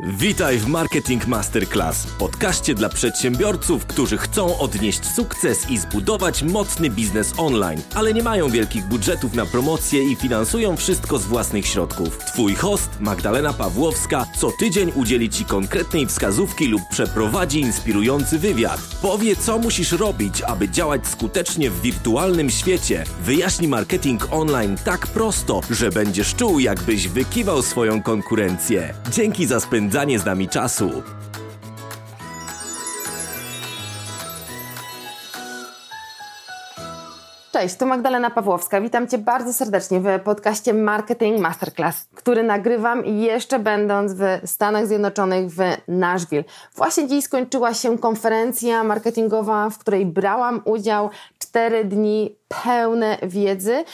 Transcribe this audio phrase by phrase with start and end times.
[0.00, 7.34] Witaj w Marketing Masterclass, podcaście dla przedsiębiorców, którzy chcą odnieść sukces i zbudować mocny biznes
[7.36, 12.18] online, ale nie mają wielkich budżetów na promocję i finansują wszystko z własnych środków.
[12.18, 18.80] Twój host, Magdalena Pawłowska, co tydzień udzieli Ci konkretnej wskazówki lub przeprowadzi inspirujący wywiad.
[19.02, 23.04] Powie, co musisz robić, aby działać skutecznie w wirtualnym świecie.
[23.20, 28.94] Wyjaśni marketing online tak prosto, że będziesz czuł, jakbyś wykiwał swoją konkurencję.
[29.10, 30.90] Dzięki za spędzenie spędzanie z nami czasu.
[37.52, 38.80] Cześć, to Magdalena Pawłowska.
[38.80, 45.50] Witam Cię bardzo serdecznie w podcaście Marketing Masterclass, który nagrywam jeszcze będąc w Stanach Zjednoczonych
[45.50, 46.44] w Nashville.
[46.74, 53.84] Właśnie dziś skończyła się konferencja marketingowa, w której brałam udział cztery dni pełne wiedzy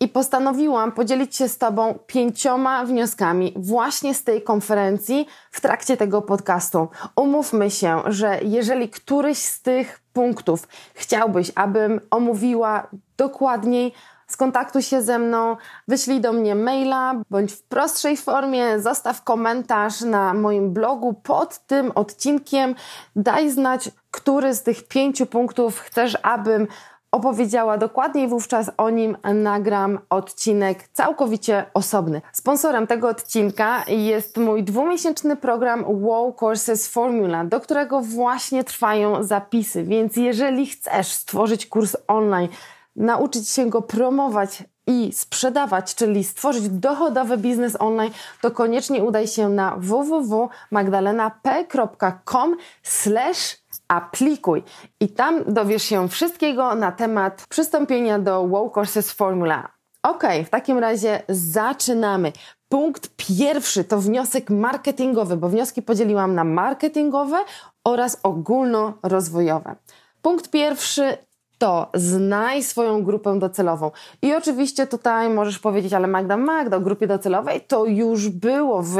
[0.00, 6.22] i postanowiłam podzielić się z Tobą pięcioma wnioskami właśnie z tej konferencji w trakcie tego
[6.22, 6.88] podcastu.
[7.16, 13.92] Umówmy się, że jeżeli któryś z tych punktów chciałbyś, abym omówiła dokładniej,
[14.26, 15.56] skontaktuj się ze mną,
[15.88, 21.92] wyślij do mnie maila bądź w prostszej formie zostaw komentarz na moim blogu pod tym
[21.94, 22.74] odcinkiem.
[23.16, 26.66] Daj znać, który z tych pięciu punktów chcesz, abym
[27.12, 32.22] opowiedziała dokładniej, wówczas o nim nagram odcinek całkowicie osobny.
[32.32, 39.84] Sponsorem tego odcinka jest mój dwumiesięczny program Wow Courses Formula, do którego właśnie trwają zapisy,
[39.84, 42.48] więc jeżeli chcesz stworzyć kurs online,
[42.96, 49.48] nauczyć się go promować i sprzedawać, czyli stworzyć dochodowy biznes online, to koniecznie udaj się
[49.48, 54.62] na www.magdalenap.com slash aplikuj.
[55.00, 59.68] I tam dowiesz się wszystkiego na temat przystąpienia do Wow Courses Formula.
[60.02, 62.32] Ok, w takim razie zaczynamy.
[62.68, 67.36] Punkt pierwszy to wniosek marketingowy, bo wnioski podzieliłam na marketingowe
[67.84, 69.76] oraz ogólnorozwojowe.
[70.22, 71.16] Punkt pierwszy
[71.58, 73.90] to znaj swoją grupę docelową.
[74.22, 78.96] I oczywiście tutaj możesz powiedzieć, ale Magda, Magda, o grupie docelowej to już było w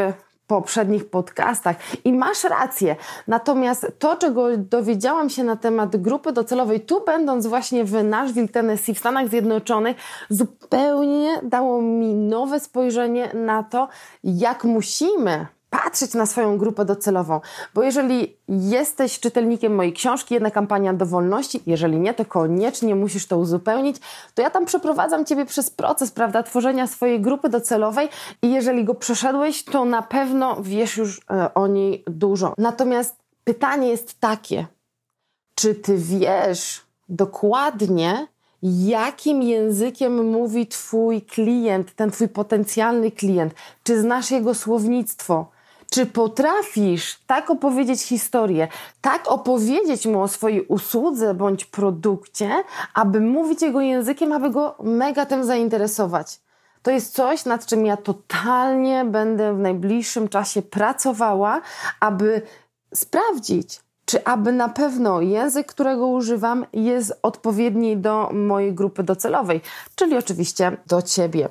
[0.50, 2.96] poprzednich podcastach i masz rację.
[3.28, 8.94] Natomiast to, czego dowiedziałam się na temat grupy docelowej, tu będąc właśnie w Nashville, Tennessee,
[8.94, 9.96] w Stanach Zjednoczonych,
[10.30, 13.88] zupełnie dało mi nowe spojrzenie na to,
[14.24, 15.46] jak musimy
[15.84, 17.40] patrzeć na swoją grupę docelową.
[17.74, 23.26] Bo jeżeli jesteś czytelnikiem mojej książki Jedna kampania do wolności, jeżeli nie, to koniecznie musisz
[23.26, 23.96] to uzupełnić,
[24.34, 28.08] to ja tam przeprowadzam Ciebie przez proces, prawda, tworzenia swojej grupy docelowej
[28.42, 32.54] i jeżeli go przeszedłeś, to na pewno wiesz już e, o niej dużo.
[32.58, 34.66] Natomiast pytanie jest takie,
[35.54, 38.26] czy Ty wiesz dokładnie,
[38.62, 43.54] jakim językiem mówi Twój klient, ten Twój potencjalny klient?
[43.82, 45.50] Czy znasz jego słownictwo?
[45.90, 48.68] Czy potrafisz tak opowiedzieć historię,
[49.00, 52.50] tak opowiedzieć mu o swojej usłudze bądź produkcie,
[52.94, 56.40] aby mówić jego językiem, aby go mega tym zainteresować?
[56.82, 61.60] To jest coś, nad czym ja totalnie będę w najbliższym czasie pracowała,
[62.00, 62.42] aby
[62.94, 69.60] sprawdzić, czy aby na pewno język, którego używam, jest odpowiedni do mojej grupy docelowej,
[69.94, 71.48] czyli oczywiście do ciebie.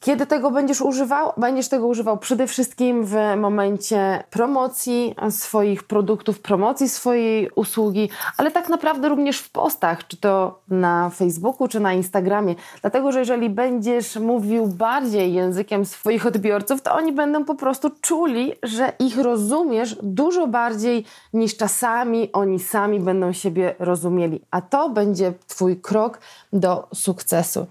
[0.00, 1.32] Kiedy tego będziesz używał?
[1.36, 8.68] Będziesz tego używał przede wszystkim w momencie promocji swoich produktów, promocji swojej usługi, ale tak
[8.68, 12.54] naprawdę również w postach, czy to na Facebooku, czy na Instagramie.
[12.80, 18.52] Dlatego, że jeżeli będziesz mówił bardziej językiem swoich odbiorców, to oni będą po prostu czuli,
[18.62, 24.40] że ich rozumiesz dużo bardziej niż czasami oni sami będą siebie rozumieli.
[24.50, 26.18] A to będzie Twój krok
[26.52, 27.66] do sukcesu.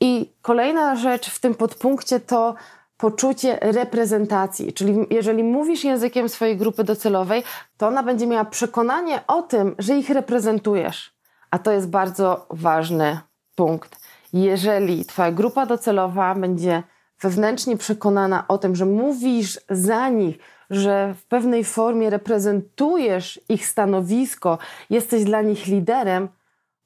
[0.00, 2.54] I kolejna rzecz w tym podpunkcie to
[2.96, 7.42] poczucie reprezentacji, czyli jeżeli mówisz językiem swojej grupy docelowej,
[7.76, 11.16] to ona będzie miała przekonanie o tym, że ich reprezentujesz.
[11.50, 13.20] A to jest bardzo ważny
[13.54, 14.00] punkt.
[14.32, 16.82] Jeżeli Twoja grupa docelowa będzie
[17.20, 20.38] wewnętrznie przekonana o tym, że mówisz za nich,
[20.70, 24.58] że w pewnej formie reprezentujesz ich stanowisko,
[24.90, 26.28] jesteś dla nich liderem,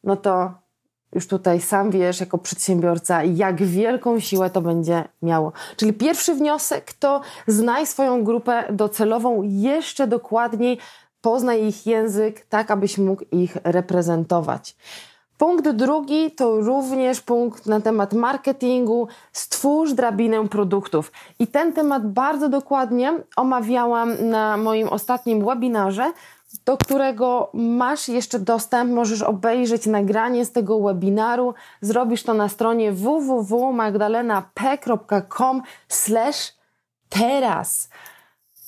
[0.05, 0.60] no to
[1.13, 5.53] już tutaj sam wiesz, jako przedsiębiorca, jak wielką siłę to będzie miało.
[5.77, 10.79] Czyli pierwszy wniosek to znaj swoją grupę docelową jeszcze dokładniej,
[11.21, 14.77] poznaj ich język, tak abyś mógł ich reprezentować.
[15.41, 19.09] Punkt drugi to również punkt na temat marketingu.
[19.33, 21.13] Stwórz drabinę produktów.
[21.39, 26.13] I ten temat bardzo dokładnie omawiałam na moim ostatnim webinarze,
[26.65, 31.55] do którego masz jeszcze dostęp, możesz obejrzeć nagranie z tego webinaru.
[31.81, 35.63] Zrobisz to na stronie www.magdalenap.com
[37.09, 37.89] teraz.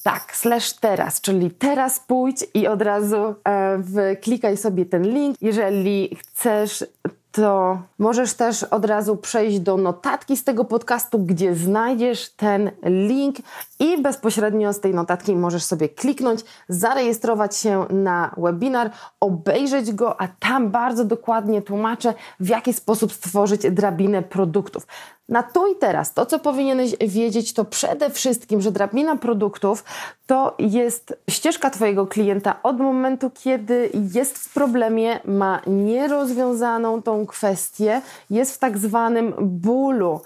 [0.03, 5.37] Tak, slash teraz, czyli teraz pójdź i od razu e, wklikaj sobie ten link.
[5.41, 6.85] Jeżeli chcesz
[7.33, 13.37] to możesz też od razu przejść do notatki z tego podcastu, gdzie znajdziesz ten link
[13.79, 18.91] i bezpośrednio z tej notatki możesz sobie kliknąć, zarejestrować się na webinar,
[19.21, 24.87] obejrzeć go, a tam bardzo dokładnie tłumaczę, w jaki sposób stworzyć drabinę produktów.
[25.29, 29.85] Na tu i teraz, to co powinieneś wiedzieć, to przede wszystkim, że drabina produktów
[30.27, 38.03] to jest ścieżka Twojego klienta od momentu, kiedy jest w problemie, ma nierozwiązaną tą kwestię,
[38.31, 40.21] jest w tak zwanym bólu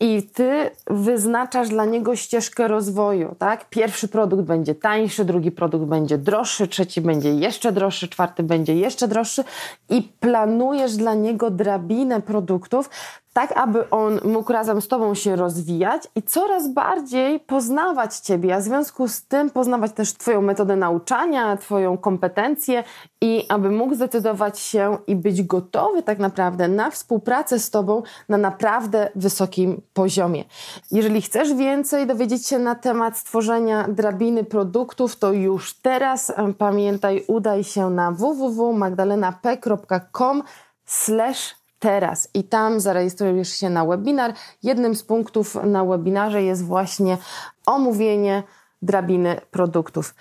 [0.00, 3.68] i ty wyznaczasz dla niego ścieżkę rozwoju, tak?
[3.68, 9.08] Pierwszy produkt będzie tańszy, drugi produkt będzie droższy, trzeci będzie jeszcze droższy, czwarty będzie jeszcze
[9.08, 9.44] droższy
[9.88, 12.90] i planujesz dla niego drabinę produktów,
[13.32, 18.60] tak aby on mógł razem z Tobą się rozwijać i coraz bardziej poznawać Ciebie, a
[18.60, 22.84] w związku z tym poznawać też Twoją metodę nauczania, Twoją kompetencję
[23.20, 28.36] i aby mógł zdecydować się i być gotowy tak naprawdę na współpracę z Tobą na
[28.36, 30.44] naprawdę wysokim poziomie.
[30.90, 37.64] Jeżeli chcesz więcej dowiedzieć się na temat stworzenia drabiny produktów, to już teraz pamiętaj, udaj
[37.64, 40.42] się na www.magdalenap.com
[40.86, 44.34] slash teraz i tam zarejestrujesz się na webinar.
[44.62, 47.18] Jednym z punktów na webinarze jest właśnie
[47.66, 48.42] omówienie
[48.82, 50.14] drabiny produktów.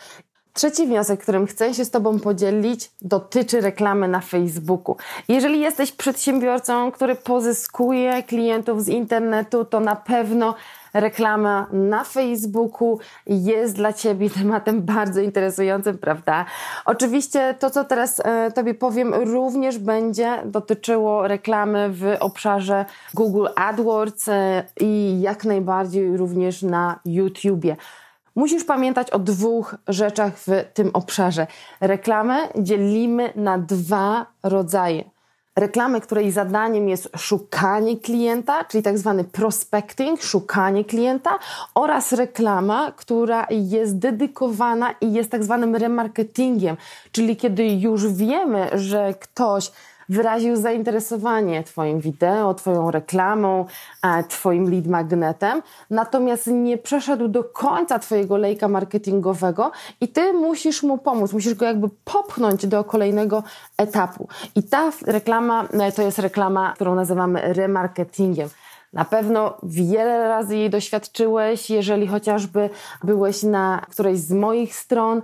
[0.54, 4.96] Trzeci wniosek, którym chcę się z Tobą podzielić, dotyczy reklamy na Facebooku.
[5.28, 10.56] Jeżeli jesteś przedsiębiorcą, który pozyskuje klientów z internetu, to na pewno
[10.94, 16.46] reklama na Facebooku jest dla Ciebie tematem bardzo interesującym, prawda?
[16.86, 24.28] Oczywiście to, co teraz e, Tobie powiem, również będzie dotyczyło reklamy w obszarze Google AdWords
[24.28, 27.76] e, i jak najbardziej również na YouTubie.
[28.36, 31.48] Musisz pamiętać o dwóch rzeczach w tym obszarze.
[31.82, 35.04] Reklamę dzielimy na dwa rodzaje.
[35.56, 41.40] Reklamy, której zadaniem jest szukanie klienta, czyli tak zwany prospecting, szukanie klienta,
[41.76, 46.78] oraz reklama, która jest dedykowana i jest tak zwanym remarketingiem,
[47.12, 49.72] czyli kiedy już wiemy, że ktoś
[50.12, 53.66] wyraził zainteresowanie Twoim wideo, Twoją reklamą,
[54.04, 59.72] e, Twoim lead magnetem, natomiast nie przeszedł do końca Twojego lejka marketingowego
[60.02, 63.44] i Ty musisz mu pomóc, musisz go jakby popchnąć do kolejnego
[63.78, 64.28] etapu.
[64.56, 68.50] I ta reklama e, to jest reklama, którą nazywamy remarketingiem.
[68.94, 72.70] Na pewno wiele razy jej doświadczyłeś, jeżeli chociażby
[73.04, 75.22] byłeś na którejś z moich stron,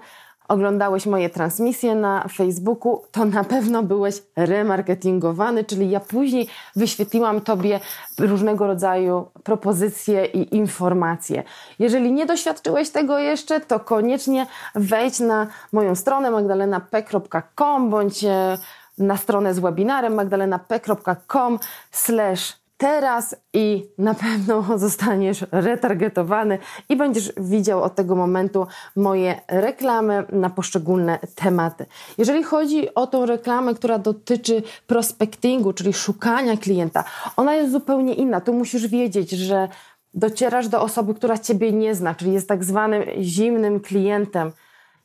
[0.48, 7.80] oglądałeś moje transmisje na Facebooku, to na pewno byłeś remarketingowany, czyli ja później wyświetliłam Tobie
[8.20, 11.44] różnego rodzaju propozycje i informacje.
[11.80, 18.58] Jeżeli nie doświadczyłeś tego jeszcze, to koniecznie wejdź na moją stronę magdalenap.com bądź e,
[18.98, 21.60] na stronę z webinarem magdalenap.com
[21.92, 26.58] slash teraz i na pewno zostaniesz retargetowany
[26.90, 31.86] i będziesz widział od tego momentu moje reklamy na poszczególne tematy.
[32.18, 37.04] Jeżeli chodzi o tą reklamę, która dotyczy prospectingu, czyli szukania klienta,
[37.38, 38.42] ona jest zupełnie inna.
[38.42, 39.68] Tu musisz wiedzieć, że
[40.14, 44.52] docierasz do osoby, która ciebie nie zna, czyli jest tak zwanym zimnym klientem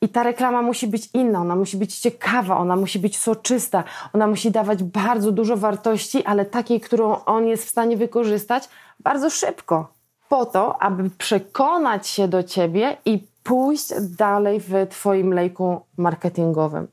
[0.03, 4.27] i ta reklama musi być inna, ona musi być ciekawa, ona musi być soczysta, ona
[4.27, 8.69] musi dawać bardzo dużo wartości, ale takiej, którą on jest w stanie wykorzystać
[9.01, 9.93] bardzo szybko.
[10.29, 16.89] Po to, aby przekonać się do ciebie i pójść dalej w Twoim lejku marketingowym.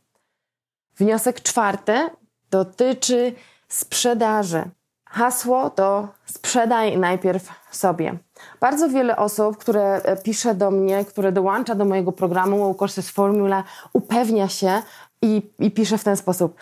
[0.97, 2.09] Wniosek czwarty
[2.51, 3.33] dotyczy
[3.67, 4.63] sprzedaży.
[5.05, 8.17] Hasło to sprzedaj najpierw sobie.
[8.59, 13.09] Bardzo wiele osób, które e, pisze do mnie, które dołącza do mojego programu Wow Courses
[13.09, 14.81] Formula, upewnia się
[15.21, 16.55] i, i pisze w ten sposób.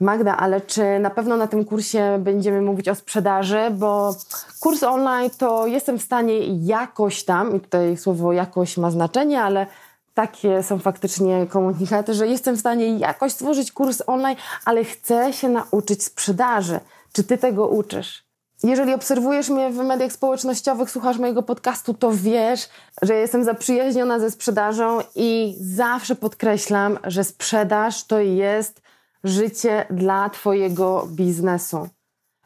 [0.00, 3.70] Magda, ale czy na pewno na tym kursie będziemy mówić o sprzedaży?
[3.70, 4.14] Bo
[4.60, 9.66] kurs online to jestem w stanie jakoś tam, i tutaj słowo jakoś ma znaczenie, ale
[10.14, 15.48] takie są faktycznie komunikaty, że jestem w stanie jakoś stworzyć kurs online, ale chcę się
[15.48, 16.80] nauczyć sprzedaży.
[17.12, 18.21] Czy ty tego uczysz?
[18.62, 22.68] Jeżeli obserwujesz mnie w mediach społecznościowych, słuchasz mojego podcastu, to wiesz,
[23.02, 28.82] że jestem zaprzyjaźniona ze sprzedażą i zawsze podkreślam, że sprzedaż to jest
[29.24, 31.88] życie dla Twojego biznesu.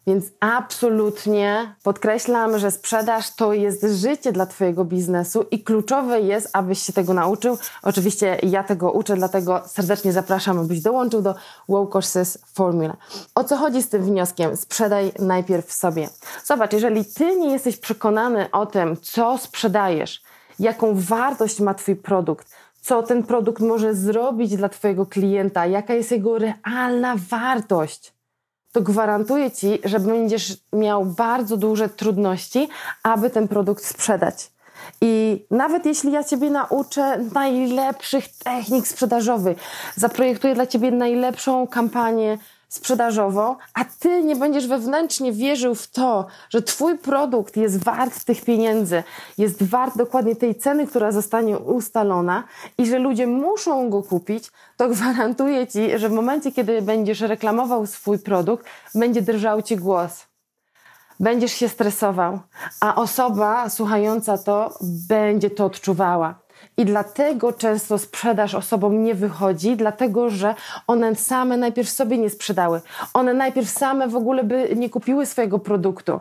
[0.06, 6.82] Więc absolutnie podkreślam, że sprzedaż to jest życie dla Twojego biznesu i kluczowe jest, abyś
[6.82, 7.58] się tego nauczył.
[7.82, 11.34] Oczywiście ja tego uczę, dlatego serdecznie zapraszam, abyś dołączył do
[11.68, 12.96] Wow Courses Formula.
[13.34, 14.56] O co chodzi z tym wnioskiem?
[14.56, 16.08] Sprzedaj najpierw sobie.
[16.44, 20.22] Zobacz, jeżeli Ty nie jesteś przekonany o tym, co sprzedajesz,
[20.58, 26.10] jaką wartość ma Twój produkt, co ten produkt może zrobić dla Twojego klienta, jaka jest
[26.10, 28.15] jego realna wartość,
[28.76, 32.68] to gwarantuję Ci, że będziesz miał bardzo duże trudności,
[33.02, 34.50] aby ten produkt sprzedać.
[35.00, 39.58] I nawet jeśli ja Ciebie nauczę najlepszych technik sprzedażowych,
[39.94, 42.38] zaprojektuję dla Ciebie najlepszą kampanię
[42.76, 48.44] sprzedażową, a Ty nie będziesz wewnętrznie wierzył w to, że Twój produkt jest wart tych
[48.44, 49.02] pieniędzy,
[49.38, 52.44] jest wart dokładnie tej ceny, która zostanie ustalona
[52.78, 57.86] i że ludzie muszą go kupić, to gwarantuję Ci, że w momencie, kiedy będziesz reklamował
[57.86, 60.26] swój produkt, będzie drżał Ci głos
[61.20, 62.40] będziesz się stresował,
[62.80, 64.78] a osoba słuchająca to
[65.08, 66.45] będzie to odczuwała.
[66.76, 70.54] I dlatego często sprzedaż osobom nie wychodzi, dlatego że
[70.86, 72.80] one same najpierw sobie nie sprzedały.
[73.14, 76.20] One najpierw same w ogóle by nie kupiły swojego produktu.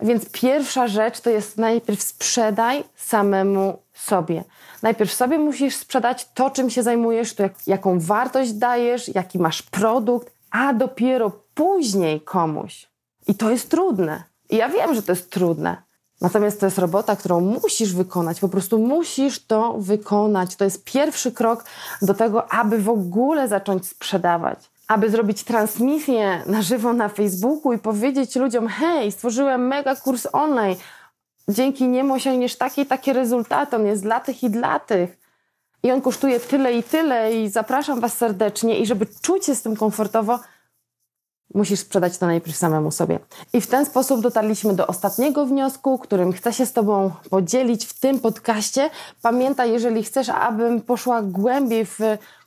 [0.00, 4.44] Więc pierwsza rzecz to jest najpierw sprzedaj samemu sobie.
[4.82, 9.62] Najpierw sobie musisz sprzedać to, czym się zajmujesz, to jak, jaką wartość dajesz, jaki masz
[9.62, 12.88] produkt, a dopiero później komuś.
[13.28, 14.22] I to jest trudne.
[14.50, 15.87] I ja wiem, że to jest trudne.
[16.20, 18.40] Natomiast to jest robota, którą musisz wykonać.
[18.40, 20.56] Po prostu musisz to wykonać.
[20.56, 21.64] To jest pierwszy krok
[22.02, 24.58] do tego, aby w ogóle zacząć sprzedawać.
[24.88, 30.76] Aby zrobić transmisję na żywo na Facebooku i powiedzieć ludziom: hej, stworzyłem mega kurs online.
[31.48, 33.76] Dzięki niemu osiągniesz takie i takie rezultaty.
[33.76, 35.18] On jest dla tych i dla tych.
[35.82, 38.78] I on kosztuje tyle i tyle i zapraszam Was serdecznie.
[38.78, 40.38] I żeby czuć się z tym komfortowo,
[41.54, 43.18] Musisz sprzedać to najpierw samemu sobie.
[43.52, 48.00] I w ten sposób dotarliśmy do ostatniego wniosku, którym chcę się z Tobą podzielić w
[48.00, 48.90] tym podcaście.
[49.22, 51.98] Pamiętaj, jeżeli chcesz, abym poszła głębiej w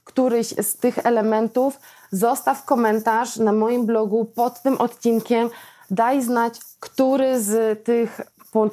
[0.04, 1.80] któryś z tych elementów,
[2.12, 5.50] zostaw komentarz na moim blogu pod tym odcinkiem.
[5.92, 8.22] Daj znać, który z tych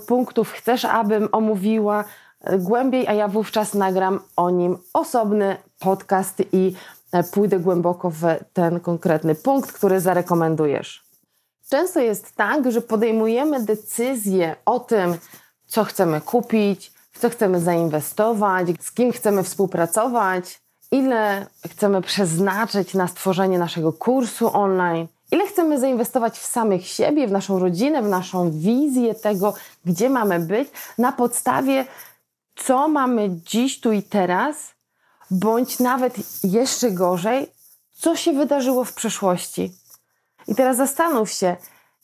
[0.06, 2.04] punktów chcesz, abym omówiła
[2.58, 6.97] głębiej, a ja wówczas nagram o nim osobny podcast i E,
[7.32, 8.22] pójdę głęboko w
[8.52, 11.04] ten konkretny punkt, który zarekomendujesz.
[11.70, 15.16] Często jest tak, że podejmujemy decyzję o tym,
[15.66, 20.60] co chcemy kupić, w co chcemy zainwestować, z kim chcemy współpracować,
[20.90, 27.32] ile chcemy przeznaczyć na stworzenie naszego kursu online, ile chcemy zainwestować w samych siebie, w
[27.32, 31.84] naszą rodzinę, w naszą wizję tego, gdzie mamy być, na podstawie,
[32.56, 34.77] co mamy dziś, tu i teraz
[35.30, 37.52] bądź nawet jeszcze gorzej,
[37.92, 39.72] co się wydarzyło w przeszłości.
[40.48, 41.56] I teraz zastanów się,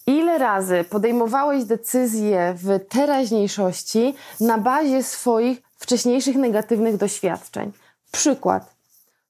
[0.07, 7.73] ile razy podejmowałeś decyzje w teraźniejszości na bazie swoich wcześniejszych negatywnych doświadczeń.
[8.13, 8.75] Przykład.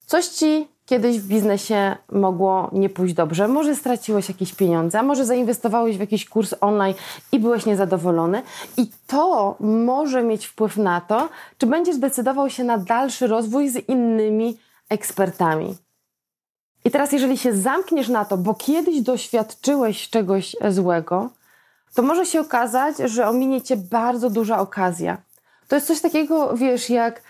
[0.06, 3.48] Coś ci kiedyś w biznesie mogło nie pójść dobrze.
[3.48, 6.94] Może straciłeś jakieś pieniądze, może zainwestowałeś w jakiś kurs online
[7.32, 8.42] i byłeś niezadowolony.
[8.76, 13.88] I to może mieć wpływ na to, czy będziesz decydował się na dalszy rozwój z
[13.88, 15.76] innymi ekspertami.
[16.84, 21.30] I teraz, jeżeli się zamkniesz na to, bo kiedyś doświadczyłeś czegoś złego,
[21.94, 25.18] to może się okazać, że ominie cię bardzo duża okazja.
[25.68, 27.22] To jest coś takiego, wiesz, jak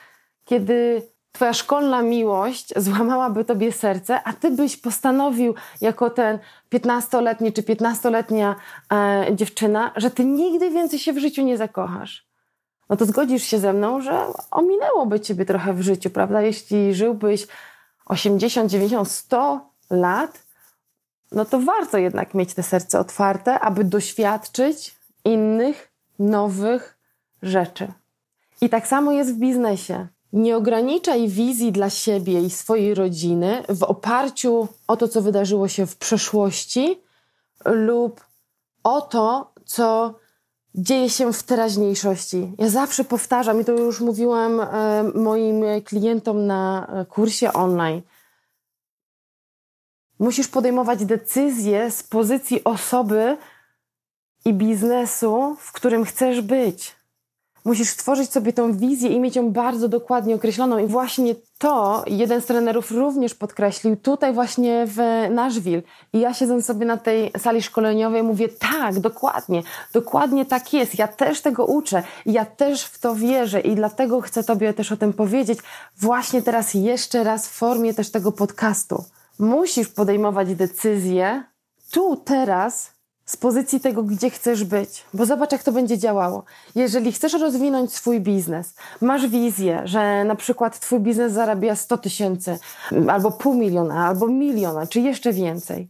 [0.45, 1.03] kiedy
[1.35, 6.39] Twoja szkolna miłość złamałaby tobie serce, a ty byś postanowił, jako ten
[6.73, 8.57] 15-letni czy 15-letnia
[8.93, 12.27] e, dziewczyna, że ty nigdy więcej się w życiu nie zakochasz.
[12.91, 16.43] No to zgodzisz się ze mną, że ominęłoby ciebie trochę w życiu, prawda?
[16.43, 17.47] Jeśli żyłbyś
[18.07, 20.43] 80, 90, 100 lat,
[21.33, 26.99] no to warto jednak mieć te serce otwarte, aby doświadczyć innych, nowych
[27.43, 27.93] rzeczy.
[28.61, 30.14] I tak samo jest w biznesie.
[30.35, 35.87] Nie ograniczaj wizji dla siebie i swojej rodziny w oparciu o to, co wydarzyło się
[35.87, 37.01] w przeszłości
[37.65, 38.25] lub
[38.85, 40.15] o to, co
[40.75, 42.53] dzieje się w teraźniejszości.
[42.59, 48.03] Ja zawsze powtarzam, i to już mówiłam e, moim klientom na kursie online.
[50.19, 53.37] Musisz podejmować decyzje z pozycji osoby
[54.45, 57.04] i biznesu, w którym chcesz być.
[57.65, 60.79] Musisz stworzyć sobie tą wizję i mieć ją bardzo dokładnie określoną.
[60.79, 64.99] I właśnie to jeden z trenerów również podkreślił tutaj właśnie w
[65.31, 65.83] Nashville.
[66.13, 70.99] I ja siedząc sobie na tej sali szkoleniowej mówię, tak, dokładnie, dokładnie tak jest.
[70.99, 72.03] Ja też tego uczę.
[72.27, 75.59] Ja też w to wierzę i dlatego chcę Tobie też o tym powiedzieć
[75.97, 79.05] właśnie teraz jeszcze raz w formie też tego podcastu.
[79.39, 81.45] Musisz podejmować decyzje
[81.91, 82.94] tu, teraz,
[83.27, 86.45] z pozycji tego, gdzie chcesz być, bo zobacz, jak to będzie działało.
[86.75, 92.59] Jeżeli chcesz rozwinąć swój biznes, masz wizję, że na przykład twój biznes zarabia 100 tysięcy,
[93.09, 95.89] albo pół miliona, albo miliona, czy jeszcze więcej.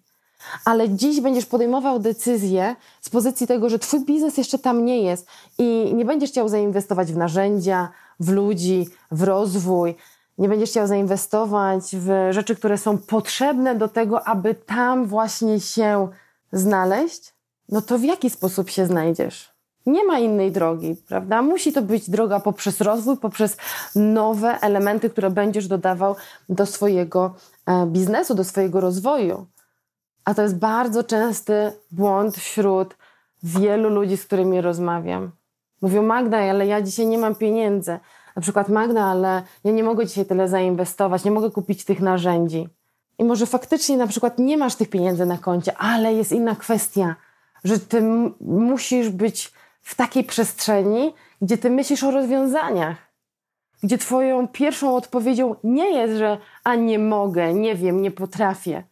[0.65, 5.27] ale dziś będziesz podejmował decyzję z pozycji tego, że twój biznes jeszcze tam nie jest
[5.59, 7.89] i nie będziesz chciał zainwestować w narzędzia,
[8.21, 9.95] w ludzi, w rozwój,
[10.39, 16.09] nie będziesz chciał zainwestować w rzeczy, które są potrzebne do tego, aby tam właśnie się
[16.55, 17.35] znaleźć,
[17.69, 19.55] no to w jaki sposób się znajdziesz?
[19.87, 21.43] Nie ma innej drogi, prawda?
[21.43, 23.57] Musi to być droga poprzez rozwój, poprzez
[23.95, 26.17] nowe elementy, które będziesz dodawał
[26.49, 27.35] do swojego
[27.67, 29.47] e, biznesu, do swojego rozwoju.
[30.25, 32.97] A to jest bardzo częsty błąd wśród
[33.43, 35.31] wielu ludzi, z którymi rozmawiam.
[35.83, 37.99] Mówią, Magda, ale ja dzisiaj nie mam pieniędzy.
[38.37, 42.69] Na przykład, Magda, ale ja nie mogę dzisiaj tyle zainwestować, nie mogę kupić tych narzędzi.
[43.19, 47.17] I może faktycznie na przykład nie masz tych pieniędzy na koncie, ale jest inna kwestia,
[47.65, 48.03] że ty
[48.41, 49.53] musisz być
[49.83, 52.97] w takiej przestrzeni, gdzie ty myślisz o rozwiązaniach,
[53.83, 58.83] gdzie twoją pierwszą odpowiedzią nie jest, że a nie mogę, nie wiem, nie potrafię,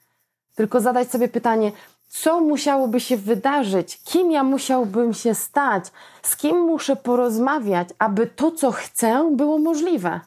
[0.54, 1.72] tylko zadać sobie pytanie,
[2.08, 5.84] co musiałoby się wydarzyć, kim ja musiałbym się stać,
[6.22, 10.20] z kim muszę porozmawiać, aby to, co chcę, było możliwe.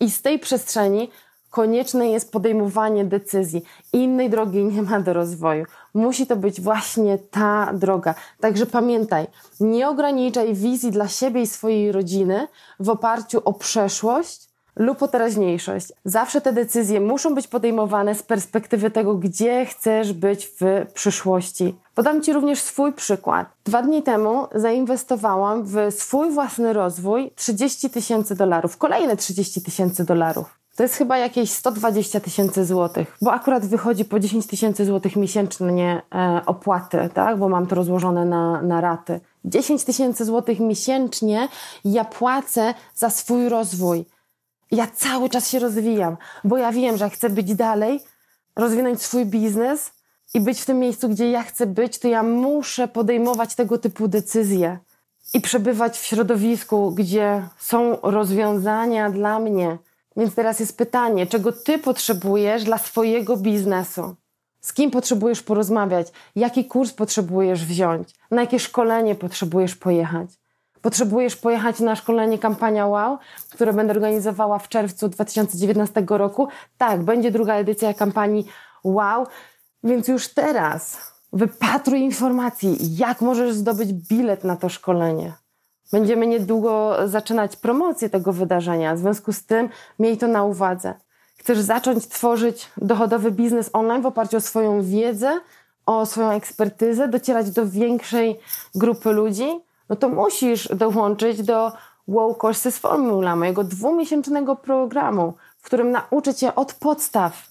[0.00, 1.10] I z tej przestrzeni
[1.50, 3.62] konieczne jest podejmowanie decyzji.
[3.92, 5.64] Innej drogi nie ma do rozwoju.
[5.94, 8.14] Musi to być właśnie ta droga.
[8.40, 9.26] Także pamiętaj,
[9.60, 12.48] nie ograniczaj wizji dla siebie i swojej rodziny
[12.80, 15.92] w oparciu o przeszłość, lub o teraźniejszość.
[16.04, 21.76] Zawsze te decyzje muszą być podejmowane z perspektywy tego, gdzie chcesz być w przyszłości.
[21.94, 23.48] Podam Ci również swój przykład.
[23.64, 30.59] Dwa dni temu zainwestowałam w swój własny rozwój 30 tysięcy dolarów, kolejne 30 tysięcy dolarów.
[30.80, 36.02] To jest chyba jakieś 120 tysięcy złotych, bo akurat wychodzi po 10 tysięcy złotych miesięcznie
[36.14, 37.38] e, opłaty, tak?
[37.38, 39.20] bo mam to rozłożone na, na raty.
[39.44, 41.48] 10 tysięcy złotych miesięcznie
[41.84, 44.04] ja płacę za swój rozwój.
[44.70, 48.00] Ja cały czas się rozwijam, bo ja wiem, że chcę być dalej,
[48.56, 49.92] rozwinąć swój biznes
[50.34, 54.08] i być w tym miejscu, gdzie ja chcę być, to ja muszę podejmować tego typu
[54.08, 54.78] decyzje
[55.34, 59.78] i przebywać w środowisku, gdzie są rozwiązania dla mnie.
[60.16, 64.16] Więc teraz jest pytanie, czego ty potrzebujesz dla swojego biznesu?
[64.60, 66.06] Z kim potrzebujesz porozmawiać?
[66.36, 68.08] Jaki kurs potrzebujesz wziąć?
[68.30, 70.30] Na jakie szkolenie potrzebujesz pojechać?
[70.82, 73.18] Potrzebujesz pojechać na szkolenie Kampania Wow,
[73.50, 76.48] które będę organizowała w czerwcu 2019 roku.
[76.78, 78.46] Tak, będzie druga edycja kampanii
[78.84, 79.26] Wow,
[79.84, 80.98] więc już teraz
[81.32, 85.32] wypatruj informacji, jak możesz zdobyć bilet na to szkolenie.
[85.92, 90.94] Będziemy niedługo zaczynać promocję tego wydarzenia, w związku z tym miej to na uwadze.
[91.36, 95.40] Chcesz zacząć tworzyć dochodowy biznes online w oparciu o swoją wiedzę,
[95.86, 98.40] o swoją ekspertyzę, docierać do większej
[98.74, 99.60] grupy ludzi?
[99.90, 101.72] no to musisz dołączyć do
[102.08, 107.49] Wow Courses Formula, mojego dwumiesięcznego programu, w którym nauczę Cię od podstaw,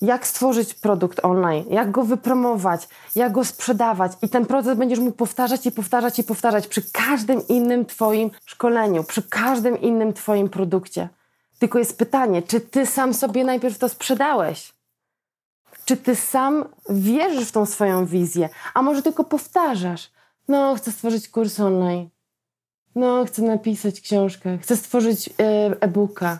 [0.00, 4.12] jak stworzyć produkt online, jak go wypromować, jak go sprzedawać.
[4.22, 9.04] I ten proces będziesz mógł powtarzać i powtarzać i powtarzać przy każdym innym Twoim szkoleniu,
[9.04, 11.08] przy każdym innym Twoim produkcie.
[11.58, 14.72] Tylko jest pytanie, czy Ty sam sobie najpierw to sprzedałeś?
[15.84, 18.48] Czy Ty sam wierzysz w tą swoją wizję?
[18.74, 20.10] A może tylko powtarzasz?
[20.48, 22.08] No, chcę stworzyć kurs online.
[22.94, 24.58] No, chcę napisać książkę.
[24.58, 25.32] Chcę stworzyć e,
[25.80, 26.38] e-booka.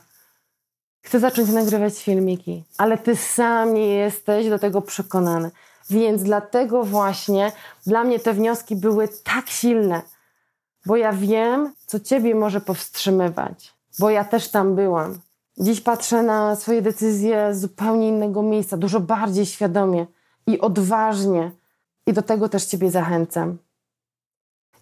[1.02, 2.64] Chcę zacząć nagrywać filmiki.
[2.78, 5.50] Ale ty sam nie jesteś do tego przekonany.
[5.90, 7.52] Więc dlatego właśnie
[7.86, 10.02] dla mnie te wnioski były tak silne.
[10.86, 13.74] Bo ja wiem, co ciebie może powstrzymywać.
[13.98, 15.18] Bo ja też tam byłam.
[15.58, 20.06] Dziś patrzę na swoje decyzje z zupełnie innego miejsca, dużo bardziej świadomie
[20.46, 21.50] i odważnie.
[22.06, 23.58] I do tego też ciebie zachęcam.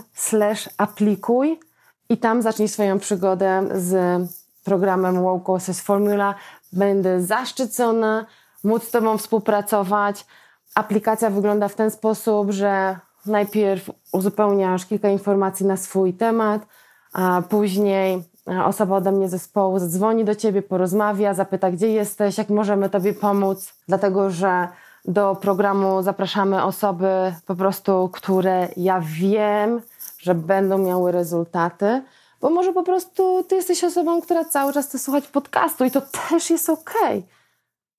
[0.78, 1.60] aplikuj
[2.08, 4.22] i tam zacznij swoją przygodę z
[4.64, 6.34] programem Wow Courses Formula.
[6.72, 8.26] Będę zaszczycona
[8.64, 10.26] móc z Tobą współpracować.
[10.74, 16.66] Aplikacja wygląda w ten sposób, że najpierw uzupełniasz kilka informacji na swój temat,
[17.12, 22.48] a później e, osoba ode mnie zespołu zadzwoni do ciebie, porozmawia, zapyta, gdzie jesteś, jak
[22.48, 24.68] możemy tobie pomóc, dlatego że
[25.04, 29.80] do programu zapraszamy osoby po prostu, które ja wiem,
[30.18, 32.02] że będą miały rezultaty,
[32.40, 36.00] bo może po prostu ty jesteś osobą, która cały czas chce słuchać podcastu i to
[36.28, 37.18] też jest okej.
[37.18, 37.22] Okay.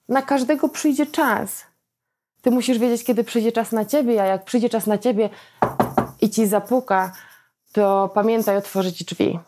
[0.09, 1.63] Na każdego przyjdzie czas.
[2.41, 5.29] Ty musisz wiedzieć, kiedy przyjdzie czas na ciebie, a jak przyjdzie czas na ciebie
[6.21, 7.11] i ci zapuka,
[7.73, 9.39] to pamiętaj otworzyć drzwi.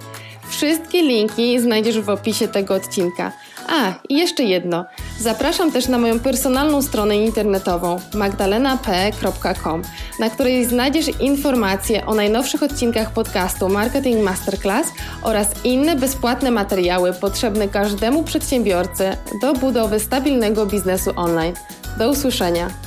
[0.48, 3.32] Wszystkie linki znajdziesz w opisie tego odcinka.
[3.68, 4.84] A, i jeszcze jedno.
[5.20, 9.82] Zapraszam też na moją personalną stronę internetową magdalenap.com,
[10.18, 14.86] na której znajdziesz informacje o najnowszych odcinkach podcastu Marketing Masterclass
[15.22, 21.54] oraz inne bezpłatne materiały potrzebne każdemu przedsiębiorcy do budowy stabilnego biznesu online.
[21.98, 22.85] Do usłyszenia.